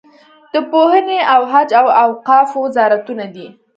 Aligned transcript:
د 0.53 0.55
پوهنې 0.71 1.19
او 1.33 1.41
حج 1.51 1.69
او 1.81 1.87
اوقافو 2.03 2.57
وزارتونه 2.65 3.25
دي. 3.35 3.47